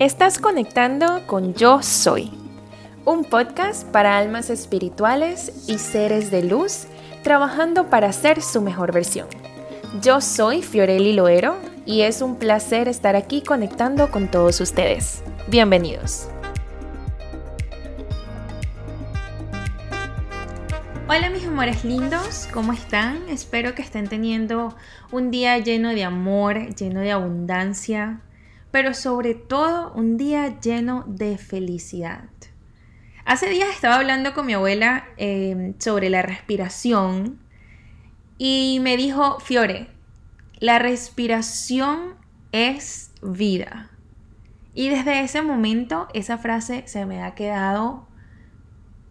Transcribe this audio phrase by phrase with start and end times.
[0.00, 2.30] Estás conectando con Yo Soy,
[3.04, 6.86] un podcast para almas espirituales y seres de luz
[7.22, 9.26] trabajando para ser su mejor versión.
[10.00, 15.22] Yo soy Fiorelli Loero y es un placer estar aquí conectando con todos ustedes.
[15.48, 16.28] Bienvenidos.
[21.10, 23.18] Hola mis amores lindos, ¿cómo están?
[23.28, 24.74] Espero que estén teniendo
[25.12, 28.22] un día lleno de amor, lleno de abundancia,
[28.70, 32.28] pero sobre todo un día lleno de felicidad.
[33.24, 37.38] Hace días estaba hablando con mi abuela em, sobre la respiración
[38.38, 39.88] y me dijo, Fiore,
[40.58, 42.14] la respiración
[42.52, 43.90] es vida.
[44.74, 48.06] Y desde ese momento esa frase se me ha quedado,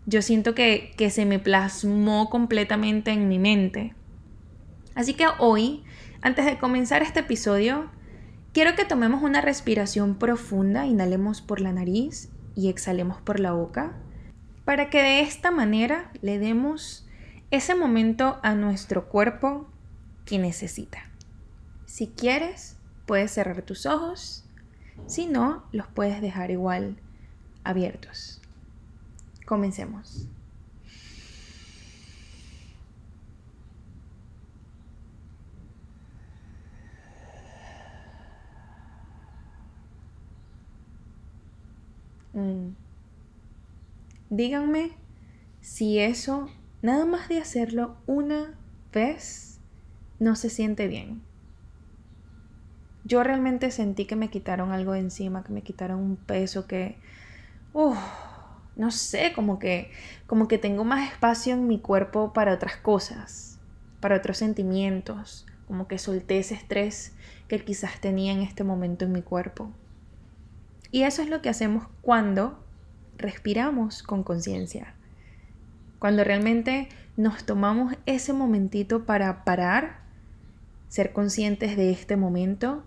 [0.06, 3.94] yo siento que, que se me plasmó completamente en mi mente.
[4.96, 5.84] Así que hoy,
[6.22, 7.90] antes de comenzar este episodio,
[8.52, 13.94] Quiero que tomemos una respiración profunda, inhalemos por la nariz y exhalemos por la boca,
[14.66, 17.08] para que de esta manera le demos
[17.52, 19.68] ese momento a nuestro cuerpo
[20.26, 21.00] que necesita.
[21.86, 24.46] Si quieres, puedes cerrar tus ojos,
[25.06, 26.98] si no, los puedes dejar igual
[27.64, 28.42] abiertos.
[29.46, 30.28] Comencemos.
[42.34, 42.70] Mm.
[44.30, 44.92] Díganme
[45.62, 46.50] si eso,
[46.82, 48.58] nada más de hacerlo una
[48.94, 49.60] vez,
[50.20, 51.22] no se siente bien.
[53.04, 56.98] Yo realmente sentí que me quitaron algo de encima, que me quitaron un peso, que,
[58.76, 59.90] no sé, como que,
[60.28, 63.60] como que tengo más espacio en mi cuerpo para otras cosas,
[64.00, 67.14] para otros sentimientos, como que solté ese estrés
[67.48, 69.72] que quizás tenía en este momento en mi cuerpo.
[70.92, 72.64] Y eso es lo que hacemos cuando
[73.18, 74.96] respiramos con conciencia.
[76.00, 80.00] Cuando realmente nos tomamos ese momentito para parar,
[80.88, 82.84] ser conscientes de este momento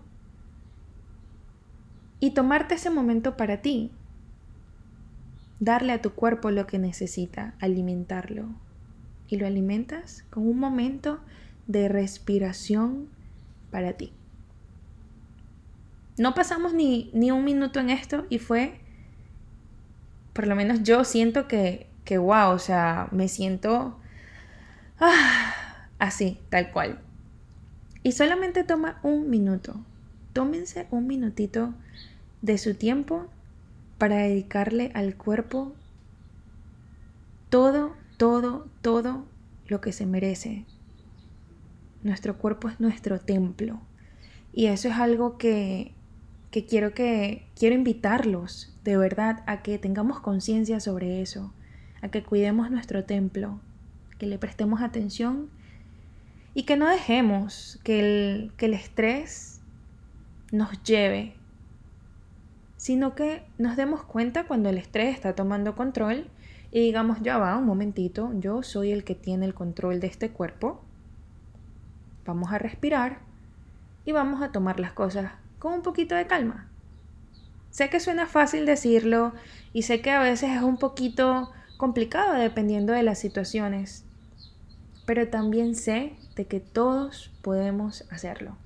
[2.19, 3.91] y tomarte ese momento para ti.
[5.59, 8.49] Darle a tu cuerpo lo que necesita, alimentarlo.
[9.27, 11.19] Y lo alimentas con un momento
[11.67, 13.07] de respiración
[13.71, 14.13] para ti.
[16.17, 18.79] No pasamos ni, un minuto en esto y fue,
[20.33, 23.97] por lo menos yo siento que, que wow, o sea, me siento
[24.99, 25.53] ah,
[25.99, 26.99] así, tal cual.
[28.03, 29.83] Y solamente toma un minuto.
[30.33, 31.73] Tómense un minutito
[32.41, 33.27] de su tiempo
[33.97, 35.73] para dedicarle al cuerpo
[37.49, 39.25] todo, todo, todo
[39.67, 40.65] lo que se merece.
[42.03, 43.79] Nuestro cuerpo es nuestro templo.
[44.51, 45.93] Y eso es algo que
[46.53, 51.51] que quiero que quiero invitarlos de verdad a que tengamos conciencia sobre eso,
[52.03, 53.59] a que cuidemos nuestro templo,
[54.19, 55.49] que le prestemos atención
[56.53, 59.61] y que no dejemos que el, que el estrés
[60.51, 61.33] nos lleve,
[62.77, 66.27] sino que nos demos cuenta cuando el estrés está tomando control
[66.71, 70.29] y digamos, ya va, un momentito, yo soy el que tiene el control de este
[70.29, 70.83] cuerpo,
[72.27, 73.21] vamos a respirar
[74.05, 75.31] y vamos a tomar las cosas
[75.63, 76.67] con un poquito de calma.
[77.69, 79.31] Sé que suena fácil decirlo
[79.71, 84.03] y sé que a veces es un poquito complicado dependiendo de las situaciones,
[85.05, 88.57] pero también sé de que todos podemos hacerlo.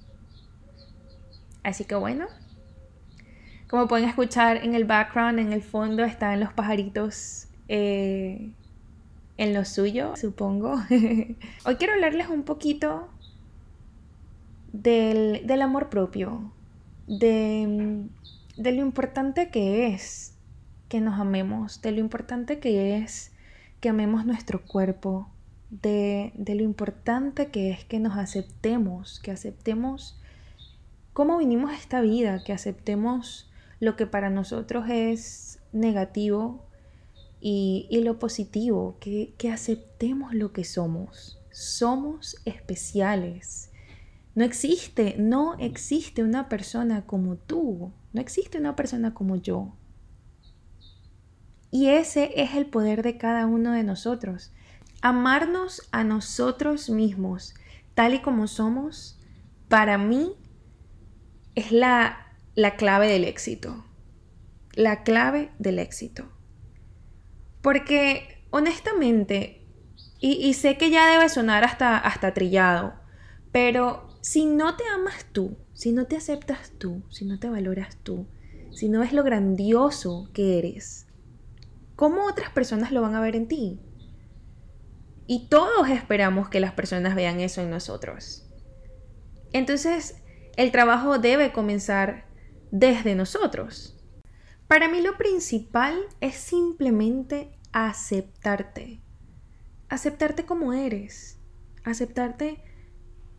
[1.61, 2.25] Así que bueno,
[3.69, 8.49] como pueden escuchar en el background, en el fondo están los pajaritos eh,
[9.37, 10.81] en lo suyo, supongo.
[11.63, 13.07] Hoy quiero hablarles un poquito
[14.73, 16.56] del, del amor propio,
[17.07, 18.05] de,
[18.57, 20.35] de lo importante que es
[20.89, 23.31] que nos amemos, de lo importante que es
[23.79, 25.29] que amemos nuestro cuerpo,
[25.69, 30.19] de, de, lo importante que es que nos aceptemos, que aceptemos
[31.13, 33.49] cómo vinimos a esta vida, que aceptemos
[33.79, 36.65] lo que para nosotros es negativo
[37.41, 41.39] y, y lo positivo, que, que aceptemos lo que somos.
[41.51, 43.66] Somos especiales.
[44.37, 49.75] No existe, no existe una persona como tú, no existe una persona como yo.
[51.71, 54.53] Y ese es el poder de cada uno de nosotros.
[55.01, 57.55] Amarnos a nosotros mismos,
[57.95, 59.19] tal y como somos,
[59.69, 60.35] para mí
[61.55, 63.85] es la, la clave del éxito.
[64.75, 66.31] La clave del éxito.
[67.63, 69.65] Porque honestamente,
[70.19, 72.93] y, sé que ya debe sonar hasta, hasta trillado,
[73.51, 77.97] pero si no te amas tú, si no te aceptas tú, si no te valoras
[78.03, 78.27] tú,
[78.71, 81.07] si no ves lo grandioso que eres,
[81.95, 83.79] ¿cómo otras personas lo van a ver en ti?
[85.25, 88.47] Y todos esperamos que las personas vean eso en nosotros.
[89.51, 90.21] Entonces,
[90.55, 92.25] el trabajo debe comenzar
[92.71, 93.97] desde nosotros.
[94.67, 99.01] Para mí lo principal es simplemente aceptarte.
[99.89, 101.39] Aceptarte como eres.
[101.83, 102.63] Aceptarte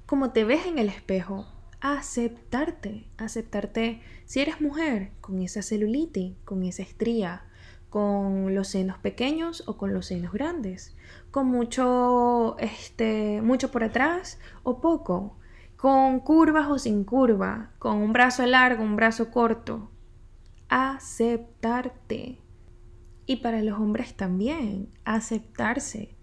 [0.09, 1.47] como te ves en el espejo.
[1.83, 3.07] Aceptarte.
[3.19, 7.45] Aceptarte si eres mujer con esa celulitis, con esa estría,
[7.91, 10.97] con los senos pequeños o con los senos grandes,
[11.31, 15.37] con mucho, este, mucho por atrás o poco,
[15.77, 19.91] con curvas o sin curva, con un brazo largo, un brazo corto.
[20.71, 22.41] Aceptarte.
[23.27, 26.17] Y para los hombres también, aceptarse,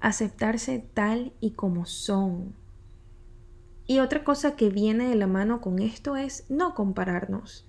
[0.00, 2.54] aceptarse tal y como son.
[3.86, 7.66] Y otra cosa que viene de la mano con esto es no compararnos.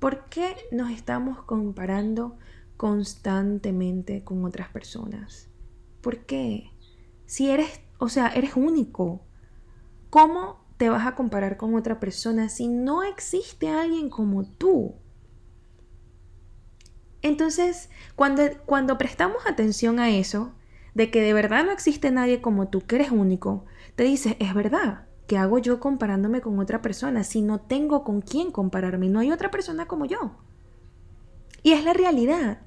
[0.00, 2.36] ¿Por qué nos estamos comparando
[2.76, 5.48] constantemente con otras personas?
[6.00, 6.70] ¿Por qué?
[7.26, 9.24] Si eres, o sea, eres único.
[10.10, 14.96] ¿Cómo te vas a comparar con otra persona si no existe alguien como tú?
[17.22, 20.52] Entonces, cuando, cuando prestamos atención a eso,
[20.94, 23.64] de que de verdad no existe nadie como tú, que eres único,
[23.94, 28.20] te dices, es verdad, ¿qué hago yo comparándome con otra persona si no tengo con
[28.20, 29.08] quién compararme?
[29.08, 30.36] No hay otra persona como yo.
[31.62, 32.58] Y es la realidad.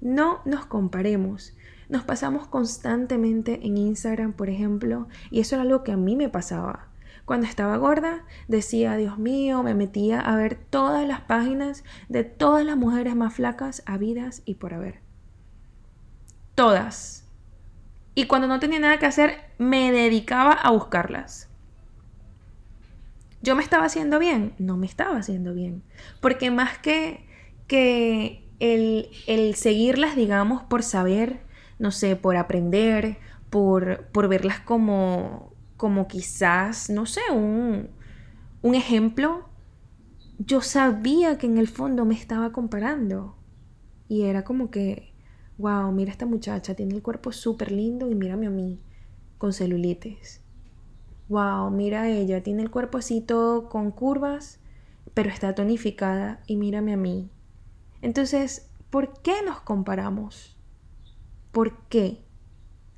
[0.00, 1.54] No nos comparemos.
[1.88, 6.28] Nos pasamos constantemente en Instagram, por ejemplo, y eso era algo que a mí me
[6.28, 6.88] pasaba.
[7.24, 12.64] Cuando estaba gorda, decía, Dios mío, me metía a ver todas las páginas de todas
[12.64, 15.00] las mujeres más flacas, habidas y por haber.
[16.54, 17.25] Todas.
[18.16, 21.50] Y cuando no tenía nada que hacer, me dedicaba a buscarlas.
[23.42, 24.54] ¿Yo me estaba haciendo bien?
[24.58, 25.82] No me estaba haciendo bien.
[26.22, 27.26] Porque más que,
[27.66, 31.42] que el, el seguirlas, digamos, por saber,
[31.78, 33.18] no sé, por aprender,
[33.50, 37.90] por, por verlas como, como quizás, no sé, un,
[38.62, 39.46] un ejemplo,
[40.38, 43.36] yo sabía que en el fondo me estaba comparando.
[44.08, 45.12] Y era como que,
[45.58, 48.80] wow, mira esta muchacha, tiene el cuerpo súper lindo y mírame a mí,
[49.38, 50.40] con celulitis.
[51.28, 54.60] Wow, mira a ella, tiene el cuerpo así todo con curvas,
[55.14, 57.30] pero está tonificada y mírame a mí.
[58.02, 60.56] Entonces, ¿por qué nos comparamos?
[61.52, 62.20] ¿Por qué?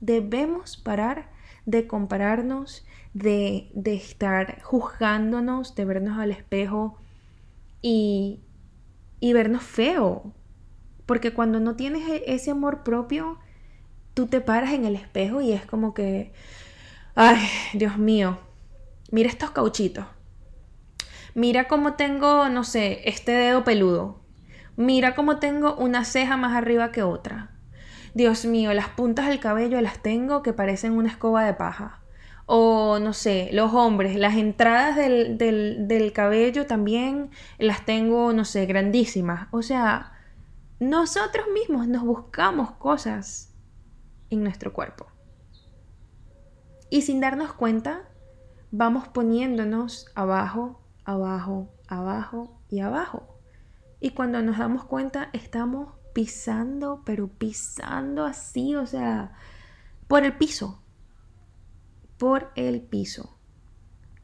[0.00, 1.30] Debemos parar
[1.64, 2.84] de compararnos,
[3.14, 6.96] de, de estar juzgándonos, de vernos al espejo
[7.82, 8.40] y,
[9.20, 10.34] y vernos feo.
[11.08, 13.38] Porque cuando no tienes e, ese amor propio,
[14.12, 16.34] tú te paras en el espejo y es como que,
[17.14, 17.38] ay,
[17.72, 18.38] Dios mío,
[19.10, 20.04] mira estos cauchitos.
[21.34, 24.20] Mira cómo tengo, no sé, este dedo peludo.
[24.76, 27.52] Mira cómo tengo una ceja más arriba que otra.
[28.12, 32.02] Dios mío, las puntas del cabello las tengo que parecen una escoba de paja.
[32.44, 38.66] O no sé, los hombres, las entradas del, del, cabello también las tengo, no sé,
[38.66, 39.48] grandísimas.
[39.52, 40.17] O sea,
[40.80, 43.54] nosotros mismos nos buscamos cosas
[44.30, 45.06] en nuestro cuerpo.
[46.90, 48.08] Y sin darnos cuenta,
[48.70, 53.40] vamos poniéndonos abajo, abajo, abajo y abajo.
[54.00, 59.32] Y cuando nos damos cuenta, estamos pisando, pero pisando así, o sea,
[60.06, 60.82] por el piso.
[62.18, 63.38] Por el piso.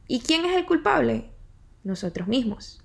[0.07, 1.35] ¿Y quién es el culpable?
[1.83, 2.84] Nosotros mismos.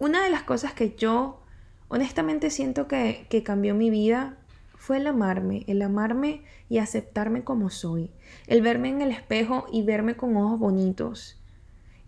[0.00, 1.42] Una de las cosas que yo
[1.88, 4.38] honestamente siento que, que cambió mi vida
[4.76, 8.10] fue el amarme, el amarme y aceptarme como soy,
[8.46, 11.38] el verme en el espejo y verme con ojos bonitos,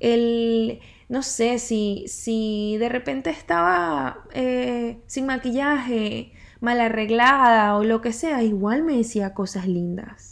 [0.01, 0.81] el,
[1.11, 8.15] no sé, si, si de repente estaba eh, sin maquillaje, mal arreglada o lo que
[8.15, 10.32] sea, igual me decía cosas lindas.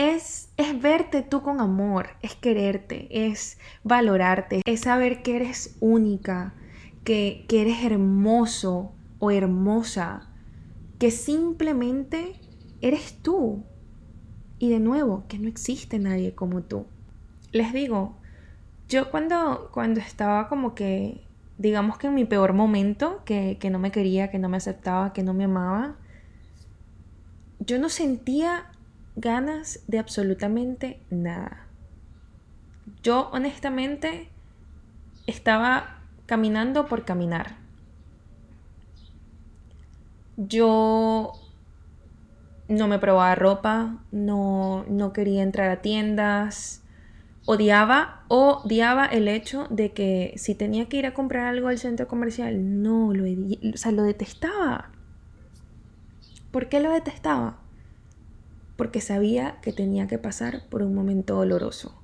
[0.00, 6.54] Es, es verte tú con amor, es quererte, es valorarte, es saber que eres única,
[7.04, 10.30] que, que eres hermoso o hermosa,
[10.98, 12.40] que simplemente
[12.80, 13.62] eres tú.
[14.58, 16.86] Y de nuevo, que no existe nadie como tú
[17.52, 18.16] les digo,
[18.88, 21.20] yo cuando, cuando estaba como que,
[21.58, 25.12] digamos que en mi peor momento, que, que no me quería, que no me aceptaba,
[25.12, 25.96] que no me amaba,
[27.58, 28.70] yo no sentía
[29.16, 31.66] ganas de absolutamente nada.
[33.02, 34.28] Yo honestamente
[35.26, 37.56] estaba caminando por caminar.
[40.36, 41.32] Yo
[42.68, 46.82] no me probaba ropa, no, no quería entrar a tiendas,
[47.44, 52.06] odiaba, odiaba el hecho de que si tenía que ir a comprar algo al centro
[52.06, 54.90] comercial, no, lo, o sea, lo detestaba.
[56.50, 57.58] ¿Por qué lo detestaba?
[58.80, 62.00] Porque sabía que tenía que pasar por un momento doloroso.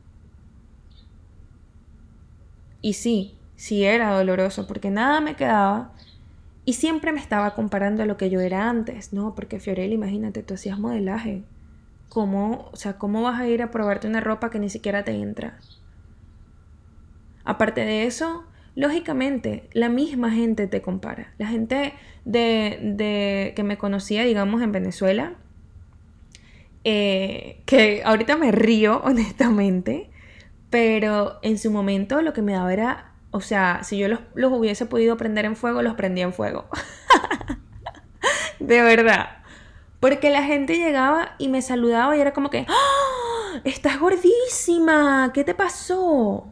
[2.82, 5.94] Y sí, sí era doloroso porque nada me quedaba
[6.66, 9.34] y siempre me estaba comparando a lo que yo era antes, ¿no?
[9.34, 11.44] Porque Fiorella, imagínate, tú hacías modelaje.
[12.10, 15.12] ¿Cómo, o sea, cómo vas a ir a probarte una ropa que ni siquiera te
[15.12, 15.58] entra?
[17.42, 21.32] Aparte de eso, lógicamente, la misma gente te compara.
[21.38, 21.94] La gente
[22.26, 25.36] de, de que me conocía, digamos, en Venezuela,
[26.88, 30.08] eh, que ahorita me río, honestamente,
[30.70, 34.52] pero en su momento lo que me daba era, o sea, si yo los, los
[34.52, 36.68] hubiese podido prender en fuego, los prendía en fuego.
[38.60, 39.38] de verdad.
[39.98, 43.60] Porque la gente llegaba y me saludaba y era como que, ¡Ah!
[43.64, 46.46] estás gordísima, ¿qué te pasó?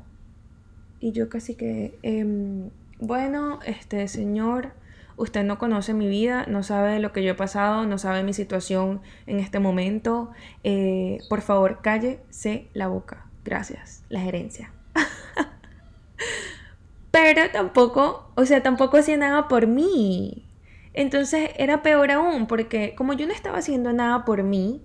[0.99, 4.73] Y yo casi que, em, bueno, este señor,
[5.17, 8.33] usted no conoce mi vida, no sabe lo que yo he pasado, no sabe mi
[8.33, 10.31] situación en este momento.
[10.63, 13.27] Eh, por favor, cállese la boca.
[13.45, 14.73] Gracias, la gerencia.
[17.11, 20.49] Pero tampoco, o sea, tampoco hacía nada por mí.
[20.93, 24.83] Entonces era peor aún, porque como yo no estaba haciendo nada por mí,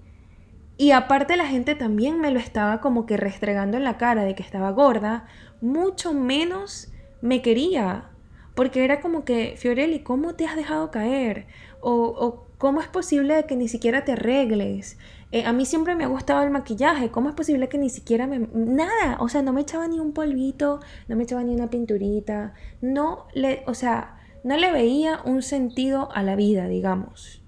[0.80, 4.34] y aparte la gente también me lo estaba como que restregando en la cara de
[4.34, 5.26] que estaba gorda,
[5.60, 6.90] mucho menos
[7.22, 8.12] me quería.
[8.60, 11.48] Porque era como que, Fiorelli, ¿cómo te has dejado caer?
[11.80, 14.98] O, ¿cómo es posible que ni siquiera te arregles?
[15.32, 17.10] Eh, a mí siempre me ha gustado el maquillaje.
[17.10, 18.50] ¿Cómo es posible que ni siquiera me...
[18.54, 22.54] Nada, o sea, no me echaba ni un polvito, no me echaba ni una pinturita.
[22.82, 27.42] No le, o sea, no le veía un sentido a la vida, digamos.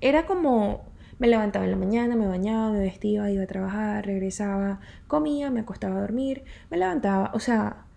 [0.00, 0.84] Era como
[1.18, 5.58] me levantaba en la mañana, me bañaba, me vestía, iba a trabajar, regresaba, comía, me
[5.58, 7.89] acostaba a dormir, me levantaba, o sea,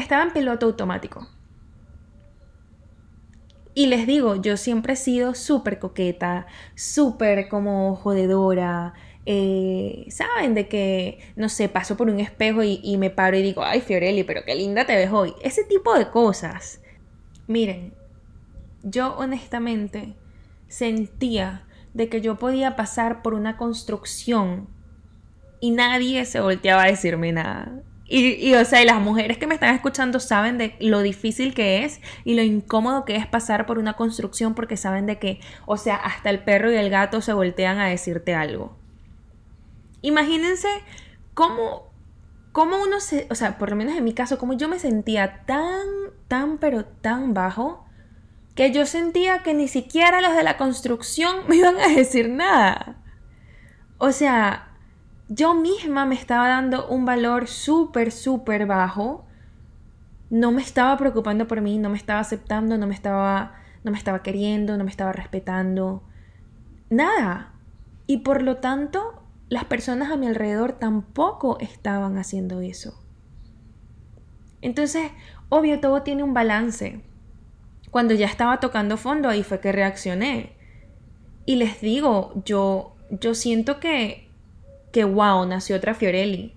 [0.00, 1.28] estaba en piloto automático.
[3.74, 8.94] Y les digo, yo siempre he sido súper coqueta, súper como jodedora.
[9.26, 13.42] Eh, Saben de que, no sé, paso por un espejo y, y me paro y
[13.42, 15.34] digo, ay Fiorelli, pero qué linda te ves hoy.
[15.42, 16.80] Ese tipo de cosas.
[17.46, 17.94] Miren,
[18.82, 20.16] yo honestamente
[20.68, 24.68] sentía de que yo podía pasar por una construcción
[25.60, 27.82] y nadie se volteaba a decirme nada.
[28.12, 32.00] Y, o sea, las mujeres que me están escuchando saben de lo difícil que es
[32.24, 35.94] y lo incómodo que es pasar por una construcción porque saben de que, o sea,
[35.94, 38.76] hasta el perro y el gato se voltean a decirte algo.
[40.02, 40.66] Imagínense
[41.34, 41.92] cómo,
[42.50, 45.44] cómo uno se, o sea, por lo menos en mi caso, como yo me sentía
[45.46, 45.86] tan,
[46.26, 47.86] tan, pero tan bajo,
[48.56, 52.96] que yo sentía que ni siquiera los de la construcción me iban a decir nada.
[53.98, 54.69] O sea,
[55.30, 59.24] yo misma me estaba dando un valor súper, súper bajo.
[60.28, 63.98] No me estaba preocupando por mí, no me estaba aceptando, no me estaba, no me
[63.98, 66.02] estaba queriendo, no me estaba respetando.
[66.90, 67.52] Nada.
[68.08, 73.00] Y por lo tanto, las personas a mi alrededor tampoco estaban haciendo eso.
[74.62, 75.12] Entonces,
[75.48, 77.04] obvio, todo tiene un balance.
[77.92, 80.56] Cuando ya estaba tocando fondo, ahí fue que reaccioné.
[81.46, 84.29] Y les digo, yo, yo siento que
[84.92, 86.54] que wow, nació otra Fiorelli.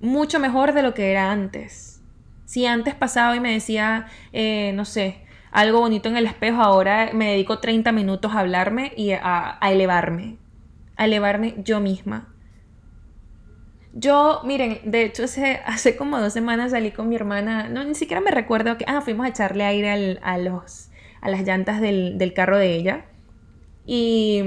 [0.00, 2.02] Mucho mejor de lo que era antes.
[2.44, 7.10] Si antes pasaba y me decía, eh, no sé, algo bonito en el espejo, ahora
[7.14, 10.36] me dedico 30 minutos a hablarme y a, elevarme.
[10.96, 12.34] A elevarme yo misma.
[13.92, 17.94] Yo, miren, de hecho hace, hace, como dos semanas salí con mi hermana, no, ni
[17.94, 22.18] siquiera me recuerdo que, ah, fuimos a echarle aire a, los, a las llantas del,
[22.18, 23.04] del carro de ella.
[23.86, 24.42] Y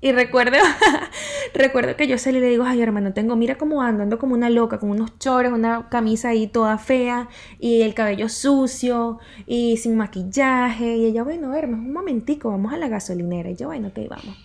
[0.00, 0.56] y recuerdo,
[1.54, 4.34] recuerdo que yo salí y le digo, ay hermano, tengo, mira cómo ando, ando como
[4.34, 7.28] una loca, con unos chores, una camisa ahí toda fea,
[7.58, 10.96] y el cabello sucio, y sin maquillaje.
[10.96, 13.50] Y ella, bueno, hermano, un momentico, vamos a la gasolinera.
[13.50, 14.36] Y yo, bueno, ok, vamos.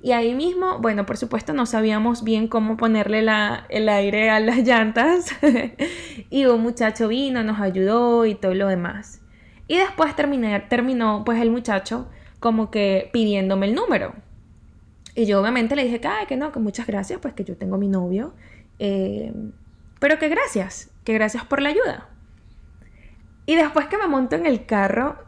[0.00, 4.40] Y ahí mismo, bueno, por supuesto no sabíamos bien cómo ponerle la, el aire a
[4.40, 5.30] las llantas.
[6.30, 9.22] y un muchacho vino, nos ayudó y todo lo demás.
[9.68, 12.08] Y después terminé, terminó pues el muchacho
[12.40, 14.14] como que pidiéndome el número.
[15.18, 17.76] Y yo obviamente le dije que, que no, que muchas gracias, pues que yo tengo
[17.76, 18.34] mi novio.
[18.78, 19.32] Eh,
[19.98, 22.08] pero que gracias, que gracias por la ayuda.
[23.44, 25.18] Y después que me monto en el carro,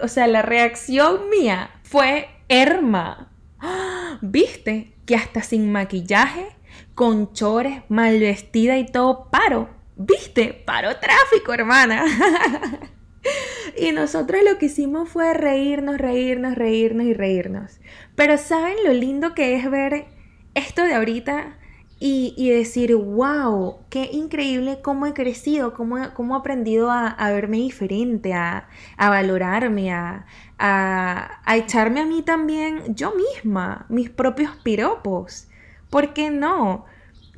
[0.00, 3.32] o sea, la reacción mía fue herma.
[4.22, 4.94] ¿Viste?
[5.04, 6.56] Que hasta sin maquillaje,
[6.94, 9.68] con chores, mal vestida y todo, paro.
[9.94, 10.54] ¿Viste?
[10.54, 12.02] Paro tráfico, hermana.
[13.76, 17.80] Y nosotros lo que hicimos fue reírnos, reírnos, reírnos y reírnos.
[18.14, 20.06] Pero ¿saben lo lindo que es ver
[20.54, 21.58] esto de ahorita
[22.06, 28.34] y, decir, wow, qué increíble cómo he crecido, cómo, cómo he aprendido a, verme diferente,
[28.34, 30.26] a, valorarme, a,
[30.58, 35.48] a, echarme a mí también yo misma, mis propios piropos.
[35.88, 36.84] ¿Por qué no?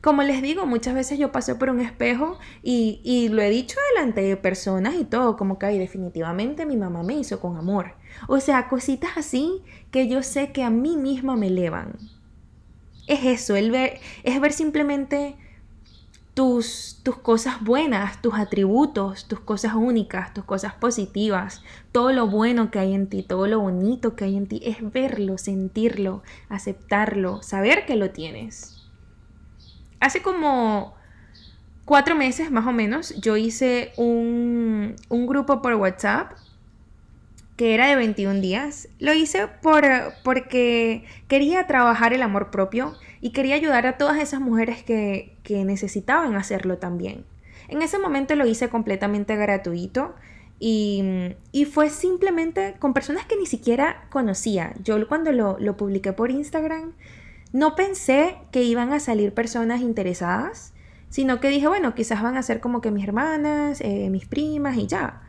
[0.07, 3.77] Como les digo, muchas veces yo paso por un espejo y, y lo he dicho
[3.93, 7.95] delante de personas y todo, como que definitivamente mi mamá me hizo con amor.
[8.29, 11.99] O sea, cositas así que yo sé que a mí misma me elevan
[13.07, 15.37] es eso, ver, es ver simplemente
[16.35, 22.71] tus, tus cosas buenas, tus atributos, tus cosas únicas, tus cosas positivas, todo lo bueno
[22.71, 27.43] que hay en ti, todo lo bonito que hay en ti, es verlo, sentirlo, aceptarlo,
[27.43, 28.75] saber que lo tienes.
[30.00, 30.95] Hace como
[31.85, 36.33] cuatro meses más o menos yo hice un, un grupo por WhatsApp
[37.57, 39.85] que era de 21 días, lo hice por,
[40.23, 45.65] porque quería trabajar el amor propio y quería ayudar a todas esas mujeres que, que
[45.65, 47.25] necesitaban hacerlo también.
[47.69, 50.15] En ese momento lo hice completamente gratuito
[50.59, 54.73] y, y, fue simplemente con personas que ni siquiera conocía.
[54.83, 56.93] Yo cuando lo, lo, publiqué por Instagram
[57.57, 60.75] no pensé que iban a salir personas interesadas,
[61.09, 64.77] sino que dije, bueno, quizás van a ser como que mis hermanas, eh, mis primas
[64.77, 65.23] y ya.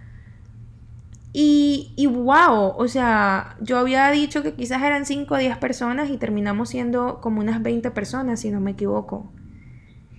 [1.32, 6.18] Y, wow, o sea, yo había dicho que quizás eran 5 o 10 personas y
[6.18, 9.32] terminamos siendo como unas 20 personas, si no me equivoco.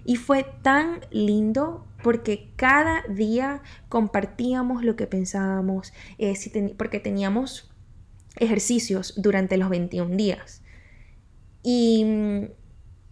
[0.07, 3.61] Y fue tan lindo porque cada día
[3.91, 6.35] compartíamos lo que pensábamos, eh,
[6.79, 7.71] porque teníamos
[8.37, 10.63] ejercicios durante los 21 días.
[11.63, 12.49] Y,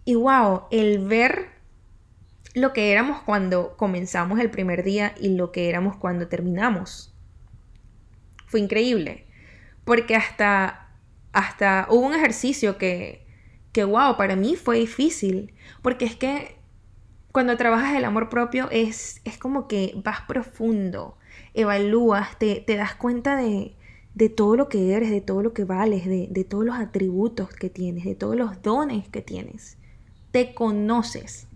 [0.05, 1.49] y wow, el ver
[2.53, 7.13] lo que éramos cuando comenzamos el primer día y lo que éramos cuando terminamos
[8.47, 9.25] fue increíble.
[9.85, 10.89] Porque hasta,
[11.33, 13.25] hasta hubo un ejercicio que,
[13.71, 15.53] que, wow, para mí fue difícil.
[15.83, 16.57] Porque es que
[17.31, 21.17] cuando trabajas el amor propio es, es como que vas profundo,
[21.53, 23.76] evalúas, te, te das cuenta de,
[24.17, 27.49] de, todo lo que eres, de todo lo que vales, de, de todos los atributos
[27.49, 29.77] que tienes, de todos los dones que tienes.
[30.31, 31.47] Te conoces.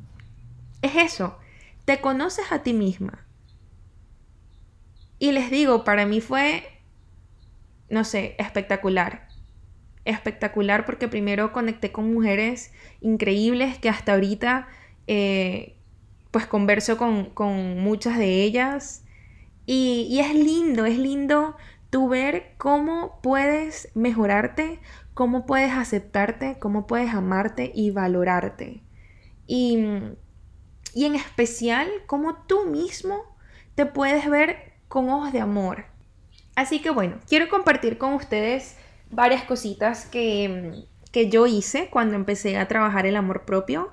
[0.81, 1.37] Es eso,
[1.85, 3.25] te conoces a ti misma.
[5.19, 6.63] Y les digo, para mí fue
[7.91, 9.27] no sé, espectacular.
[10.05, 12.71] Espectacular porque primero conecté con mujeres
[13.01, 14.67] increíbles que hasta ahorita
[15.05, 15.75] eh,
[16.31, 19.03] pues converso con, muchas de ellas.
[19.67, 21.55] Y, y es lindo, es lindo
[21.91, 24.79] tú ver cómo puedes mejorarte,
[25.13, 28.81] cómo puedes aceptarte, cómo puedes amarte y valorarte.
[29.45, 29.77] Y,
[30.95, 33.21] y, en especial, cómo tú mismo
[33.75, 35.85] te puedes ver con ojos de amor.
[36.55, 38.77] Así que bueno, quiero compartir con ustedes
[39.09, 40.85] varias cositas que,
[41.29, 43.91] yo hice cuando empecé a trabajar el amor propio.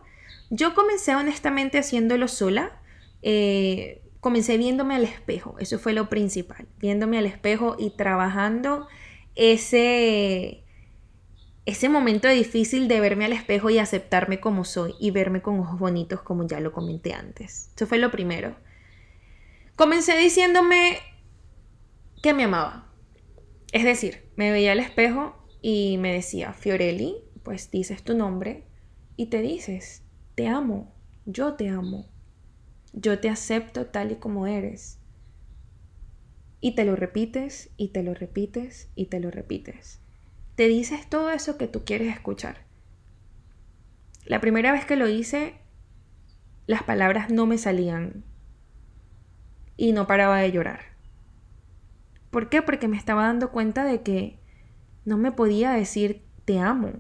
[0.51, 2.81] Yo comencé honestamente haciéndolo sola.
[3.23, 8.89] Eh, comencé viéndome al espejo, eso fue lo principal, viéndome al espejo y trabajando
[9.35, 10.65] ese,
[11.67, 15.79] ese momento difícil de verme al espejo y aceptarme como soy y verme con ojos
[15.79, 17.71] bonitos como ya lo comenté antes.
[17.77, 18.57] Eso fue lo primero.
[19.77, 20.99] Comencé diciéndome,
[22.23, 22.93] que me amaba.
[23.73, 28.65] Es decir, me veía al espejo y me decía, Fiorelli, pues dices tu nombre
[29.17, 30.05] y te dices,
[30.35, 30.95] te amo,
[31.27, 32.09] yo te amo,
[33.01, 34.99] yo te acepto tal y como eres.
[36.61, 40.01] Y te lo repites y te lo repites y te lo repites.
[40.57, 42.67] Te dices todo eso que tú quieres escuchar.
[44.25, 45.55] La primera vez que lo hice,
[46.67, 48.25] las palabras no me salían
[49.77, 50.81] y no paraba de llorar.
[52.33, 52.63] ¿Por qué?
[52.63, 54.41] Porque me estaba dando cuenta de que
[55.05, 56.95] no me podía decir te amo.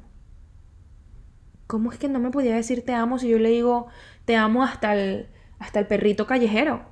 [1.67, 3.89] ¿Cómo es que no me podía decir te amo si yo le digo
[4.25, 5.29] te amo hasta el,
[5.59, 6.87] hasta el perrito callejero?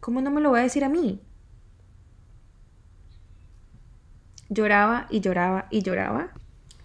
[0.00, 1.20] ¿Cómo no me lo voy a decir a mí?
[4.48, 6.32] Lloraba y lloraba y lloraba.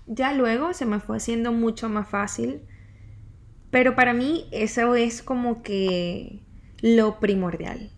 [0.05, 2.61] Ya luego se me fue haciendo mucho más fácil.
[3.71, 6.43] Pero para mí eso es como que
[6.81, 7.91] lo primordial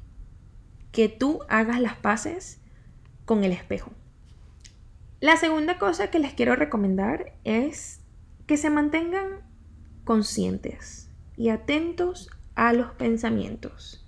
[0.92, 2.62] que tú hagas las paces
[3.26, 3.92] con el espejo.
[5.20, 8.02] La segunda cosa que les quiero recomendar es
[8.48, 9.42] que se mantengan
[10.06, 11.09] conscientes
[11.39, 14.06] y atentos a los pensamientos.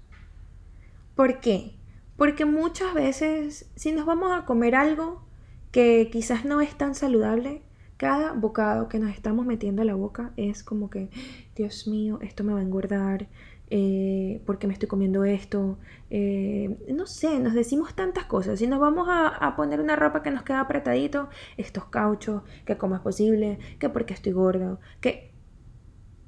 [1.15, 1.71] ¿Por qué?
[2.17, 5.23] Porque muchas veces si nos vamos a comer algo
[5.71, 7.61] que quizás no es tan saludable,
[7.95, 11.09] cada bocado que nos estamos metiendo a la boca es como que,
[11.55, 13.29] Dios mío, esto me va a engordar,
[13.69, 15.77] eh, ¿por qué me estoy comiendo esto?
[16.09, 18.59] Eh, no sé, nos decimos tantas cosas.
[18.59, 22.95] Si nos vamos a, poner una ropa que nos queda apretadito, estos cauchos, que cómo
[22.95, 25.30] es posible, que porque estoy gordo, que...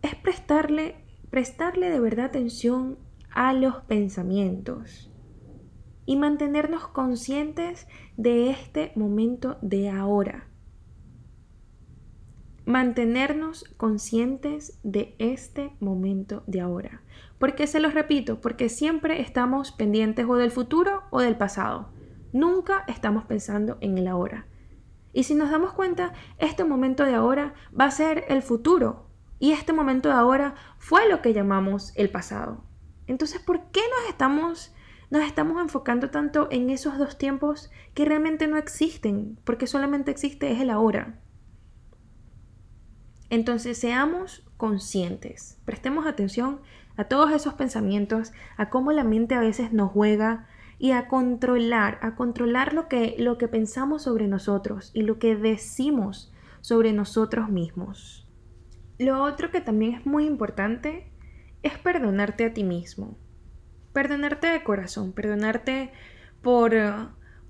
[0.04, 0.96] es prestarle,
[1.32, 3.00] prestarle de verdad atención
[3.32, 5.10] a los pensamientos
[6.06, 7.88] y mantenernos conscientes
[8.18, 10.48] de este momento de ahora.
[12.66, 17.02] Mantenernos conscientes de este momento de ahora.
[17.40, 21.90] Porque se los repito, porque siempre estamos pendientes o del futuro o del pasado.
[22.34, 24.48] Nunca estamos pensando en el ahora.
[25.14, 29.03] Y si nos damos cuenta, este momento de ahora va a ser el futuro.
[29.40, 32.64] Y este momento de ahora fue lo que llamamos el pasado.
[33.08, 34.74] Entonces, ¿por qué nos estamos
[35.14, 40.52] nos estamos enfocando tanto en esos dos tiempos que realmente no existen, porque solamente existe
[40.52, 41.20] es el ahora.
[43.30, 46.62] Entonces seamos conscientes, prestemos atención
[46.98, 50.48] a todos esos pensamientos, a cómo la mente a veces nos juega
[50.80, 55.36] y a controlar, a controlar lo que, lo que pensamos sobre nosotros y lo que
[55.36, 58.23] decimos sobre nosotros mismos.
[59.00, 61.08] Lo otro que también es muy importante
[61.62, 63.18] es perdonarte a ti mismo
[63.94, 65.92] perdonarte de corazón, perdonarte
[66.42, 66.74] por,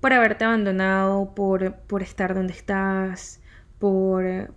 [0.00, 3.42] por haberte abandonado, por, por estar donde estás,
[3.78, 4.54] por,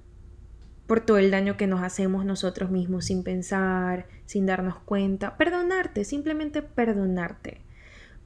[0.85, 5.37] por todo el daño que nos hacemos nosotros mismos sin pensar, sin darnos cuenta.
[5.37, 7.61] Perdonarte, simplemente perdonarte.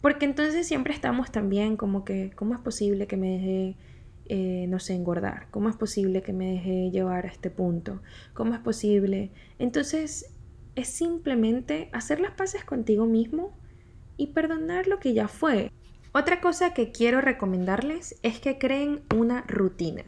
[0.01, 3.77] Porque entonces siempre estamos también como que, ¿cómo es posible que me deje,
[4.25, 5.47] eh, no sé, engordar?
[5.51, 8.01] ¿Cómo es posible que me deje llevar a este punto?
[8.33, 9.31] ¿Cómo es posible?
[9.59, 10.33] Entonces
[10.75, 13.57] es simplemente hacer las paces contigo mismo
[14.17, 15.71] y perdonar lo que ya fue.
[16.13, 20.03] Otra cosa que quiero recomendarles es que creen una rutina.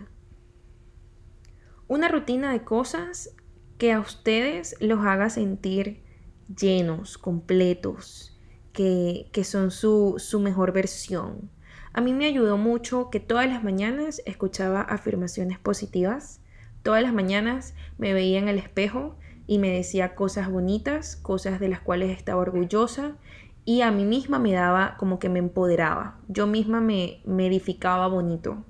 [1.87, 3.35] Una rutina de cosas
[3.77, 6.03] que a ustedes los haga sentir
[6.47, 8.39] llenos, completos,
[8.73, 11.49] que, son su, su mejor versión.
[11.93, 16.41] A mí me ayudó mucho que todas las mañanas escuchaba afirmaciones positivas.
[16.81, 21.69] Todas las mañanas me veía en el espejo y me decía cosas bonitas, cosas de
[21.69, 23.15] las cuales estaba orgullosa
[23.63, 26.17] y a mí misma me daba como que me empoderaba.
[26.27, 28.65] Yo misma me, me edificaba bonito.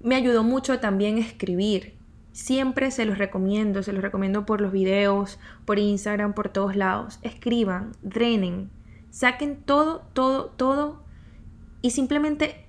[0.00, 1.94] Me ayudó mucho también escribir.
[2.30, 7.18] Siempre se los recomiendo, se los recomiendo por los videos, por Instagram, por todos lados.
[7.22, 8.70] Escriban, drenen,
[9.10, 11.03] saquen todo, todo, todo
[11.84, 12.64] y simplemente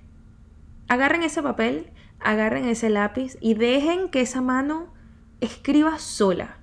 [0.88, 1.86] agarren ese papel,
[2.20, 4.92] agarren ese lápiz y dejen que esa mano
[5.40, 6.58] escriba sola.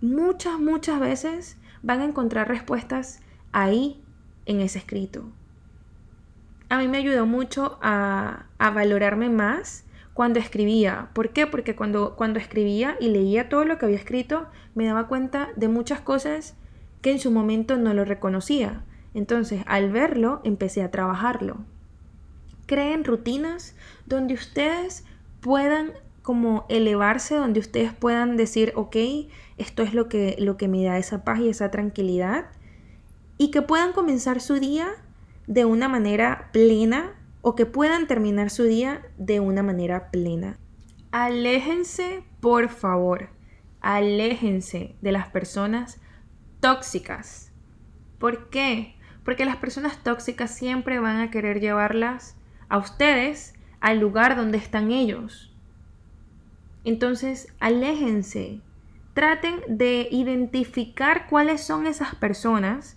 [0.00, 3.18] Muchas, muchas veces van a encontrar respuestas
[3.50, 4.00] ahí
[4.46, 5.24] en ese escrito.
[6.68, 9.84] A mí me ayudó mucho a, valorarme más
[10.14, 11.08] cuando escribía.
[11.14, 11.48] ¿Por qué?
[11.48, 15.66] Porque cuando, cuando escribía y leía todo lo que había escrito, me daba cuenta de
[15.66, 16.54] muchas cosas
[17.02, 18.84] que en su momento no lo reconocía.
[19.14, 21.64] Entonces, al verlo, empecé a trabajarlo.
[22.68, 23.74] Creen rutinas
[24.06, 25.04] donde ustedes
[25.40, 25.94] puedan
[26.28, 28.96] como elevarse donde ustedes puedan decir, ok,
[29.56, 32.50] esto es lo que, lo que me da esa paz y esa tranquilidad,
[33.38, 34.90] y que puedan comenzar su día
[35.46, 40.58] de una manera plena o que puedan terminar su día de una manera plena.
[41.12, 43.30] Aléjense, por favor,
[43.80, 45.98] aléjense de las personas
[46.60, 47.52] tóxicas.
[48.18, 48.96] ¿Por qué?
[49.24, 52.36] Porque las personas tóxicas siempre van a querer llevarlas
[52.68, 55.52] a ustedes al lugar donde están ellos.
[56.84, 58.60] Entonces, aléjense.
[59.14, 62.96] Traten de identificar cuáles son esas personas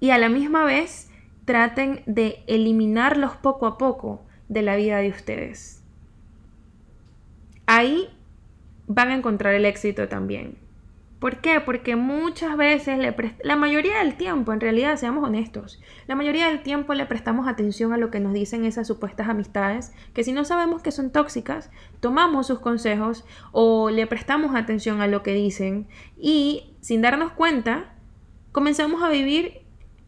[0.00, 1.10] y a la misma vez
[1.44, 5.82] traten de eliminarlos poco a poco de la vida de ustedes.
[7.66, 8.08] Ahí
[8.86, 10.58] van a encontrar el éxito también.
[11.20, 11.60] ¿Por qué?
[11.60, 16.62] Porque muchas veces, le la mayoría del tiempo, en realidad, seamos honestos, la mayoría del
[16.62, 20.46] tiempo le prestamos atención a lo que nos dicen esas supuestas amistades, que si no
[20.46, 25.88] sabemos que son tóxicas, tomamos sus consejos o le prestamos atención a lo que dicen
[26.16, 27.92] y sin darnos cuenta,
[28.50, 29.60] comenzamos a vivir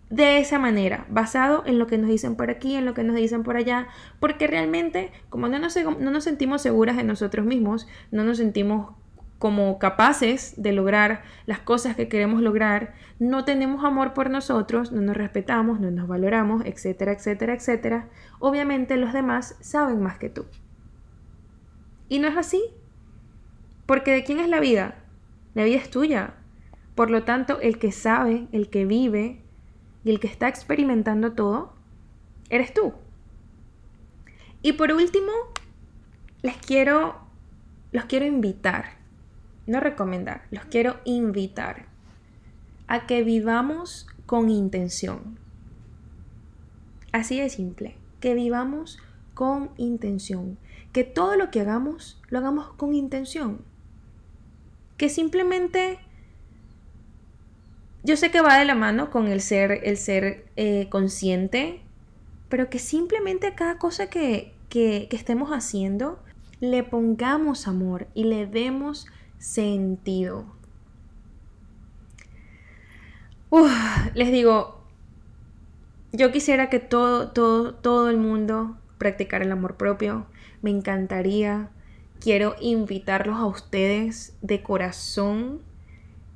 [0.08, 3.16] de esa manera, basado en lo que nos dicen por aquí, en lo que nos
[3.16, 7.86] dicen por allá, porque realmente como no nos, no nos sentimos seguras de nosotros mismos,
[8.10, 8.94] no nos sentimos
[9.42, 15.00] como capaces de lograr las cosas que queremos lograr, no tenemos amor por nosotros, no
[15.00, 20.46] nos respetamos, no nos valoramos, etcétera, etcétera, etcétera, obviamente los demás saben más que tú.
[22.08, 22.62] Y no es así,
[23.84, 25.02] porque ¿de quién es la vida?
[25.54, 26.34] La vida es tuya.
[26.94, 29.42] Por lo tanto, el que sabe, el que vive
[30.04, 31.74] y el que está experimentando todo,
[32.48, 32.94] eres tú.
[34.62, 35.32] Y por último,
[36.42, 37.16] les quiero,
[37.90, 39.01] los quiero invitar
[39.66, 41.86] no recomendar, los quiero invitar
[42.88, 45.38] a que vivamos con intención.
[47.12, 48.98] Así de simple, que vivamos
[49.34, 50.58] con intención,
[50.92, 53.64] que todo lo que hagamos lo hagamos con intención.
[54.96, 55.98] que simplemente
[58.04, 61.80] yo sé que va de la mano con el ser, el ser eh, consciente,
[62.48, 66.20] pero que simplemente cada cosa que, que, estemos haciendo
[66.60, 69.06] le pongamos amor y le demos
[69.42, 70.46] sentido.
[74.14, 74.80] les digo,
[76.12, 80.26] yo quisiera que todo, todo, todo el mundo practicara el amor propio.
[80.62, 81.70] Me encantaría.
[82.20, 85.60] Quiero invitarlos a ustedes de corazón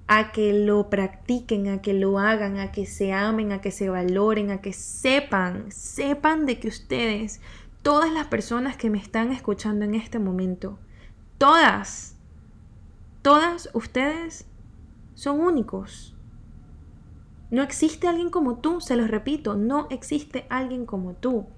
[0.08, 3.88] a que lo practiquen, a que lo hagan, a que se amen, a que se
[3.88, 7.40] valoren, a que sepan, sepan de que ustedes,
[7.82, 10.78] todas las personas que me están escuchando en este momento,
[11.38, 12.15] todas,
[13.26, 14.46] todas ustedes
[15.14, 16.14] son únicos.
[17.50, 21.48] No existe alguien como tú, se los repito, no existe alguien como tú.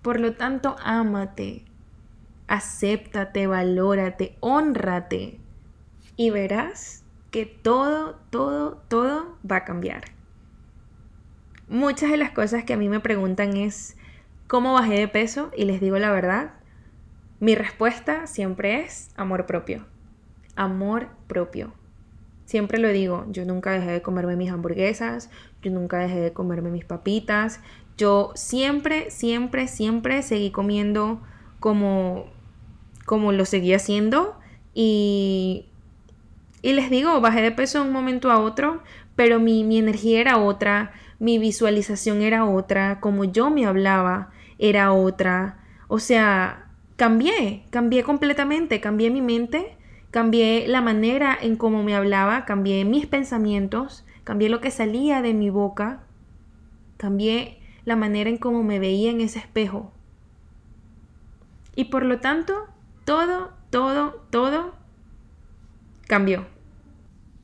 [0.00, 1.66] Por lo tanto, ámate,
[2.48, 5.38] acéptate, valórate, honrate
[6.16, 10.04] y verás que todo, todo, todo va a cambiar.
[11.68, 13.98] Muchas de las cosas que a mí me preguntan es,
[14.46, 15.50] ¿cómo bajé de peso?
[15.54, 16.54] Y les digo la verdad,
[17.38, 19.89] mi respuesta siempre es amor propio.
[20.60, 21.72] Amor propio.
[22.44, 25.30] Siempre lo digo, yo nunca dejé de comerme mis hamburguesas,
[25.62, 27.60] yo nunca dejé de comerme mis papitas,
[27.96, 31.22] yo siempre, siempre, siempre seguí comiendo
[31.60, 32.26] como,
[33.06, 34.38] como lo seguía haciendo
[34.74, 35.66] y
[36.62, 38.82] y les digo, bajé de peso de un momento a otro,
[39.16, 44.92] pero mi, mi energía era otra, mi visualización era otra, como yo me hablaba era
[44.92, 45.58] otra.
[45.88, 49.78] O sea, cambié, cambié completamente, cambié mi mente,
[50.10, 55.34] cambié la manera en cómo me hablaba, cambié mis pensamientos, cambié lo que salía de
[55.34, 56.04] mi boca,
[56.96, 59.92] cambié la manera en cómo me veía en ese espejo.
[61.76, 62.66] Y por lo tanto,
[63.04, 64.74] todo, todo, todo
[66.06, 66.46] cambió.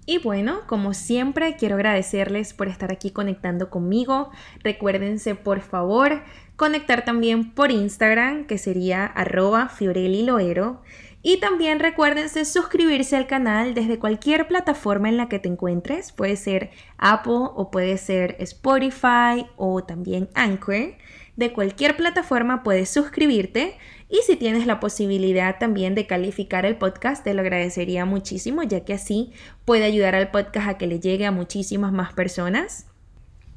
[0.09, 4.31] Y bueno, como siempre, quiero agradecerles por estar aquí conectando conmigo.
[4.63, 6.23] Recuérdense, por favor,
[6.55, 10.81] conectar también por Instagram, que sería arroba fioreliloero.
[11.29, 16.13] Y también recuérdense suscribirse al canal desde cualquier plataforma en la que te encuentres.
[16.13, 20.95] Puede ser Apple o puede ser Spotify o también Anchor.
[21.35, 23.77] De cualquier plataforma puedes suscribirte
[24.09, 28.85] y si tienes la posibilidad también de calificar el podcast, te lo agradecería muchísimo, ya
[28.85, 29.33] que así
[29.65, 32.87] puede ayudar al podcast a que le llegue a muchísimas más personas.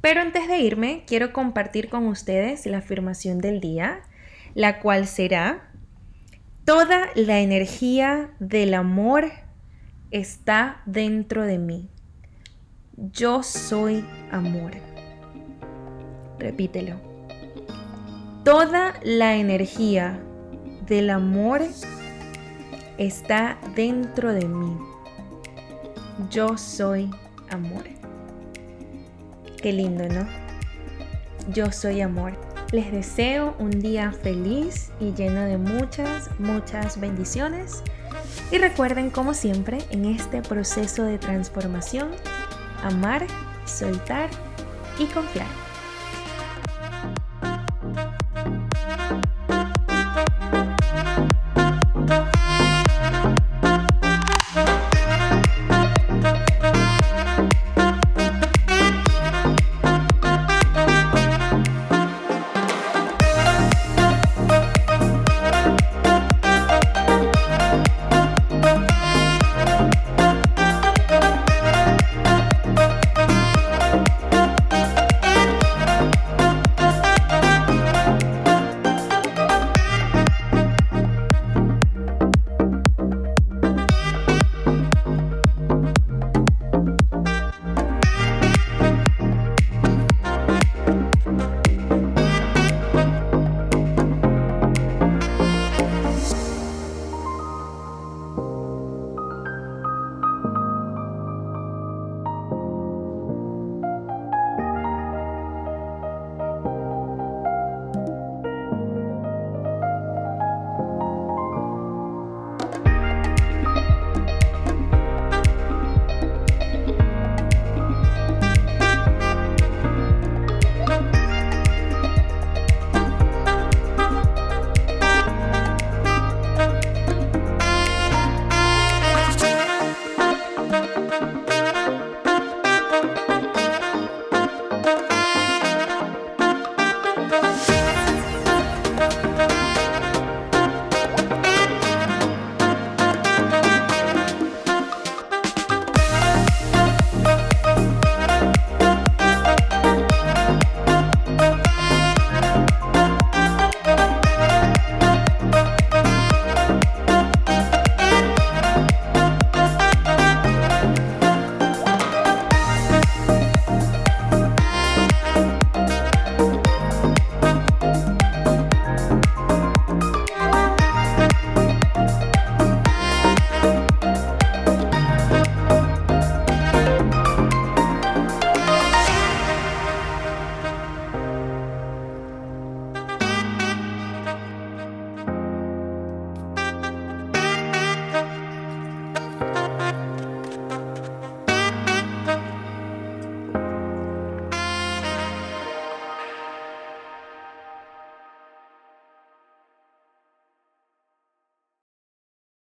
[0.00, 4.00] Pero antes de irme, quiero compartir con ustedes la afirmación del día,
[4.54, 5.69] la cual será,
[6.70, 9.32] toda la energía del amor
[10.12, 11.90] está dentro de mí.
[12.96, 14.70] Yo soy amor.
[16.38, 16.94] Repítelo.
[18.44, 20.20] Toda la energía
[20.86, 21.62] del amor
[22.98, 24.78] está dentro de mí.
[26.30, 27.10] Yo soy
[27.48, 27.82] amor.
[29.60, 30.24] Qué lindo, ¿no?
[31.52, 32.49] Yo soy amor.
[32.72, 37.82] Les deseo un día feliz y lleno de muchas, muchas bendiciones.
[38.52, 42.10] Y recuerden, como siempre, en este proceso de transformación,
[42.84, 43.26] amar,
[43.66, 44.30] soltar
[45.00, 45.69] y confiar.